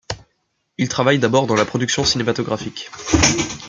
[0.79, 2.89] Il travaille d'abord dans la production cinématographique.